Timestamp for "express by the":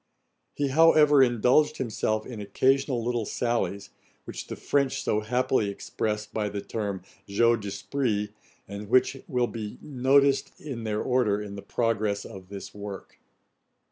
5.69-6.59